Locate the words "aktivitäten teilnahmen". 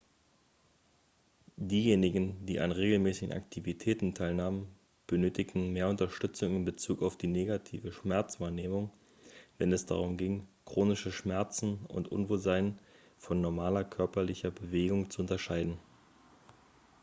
3.35-4.65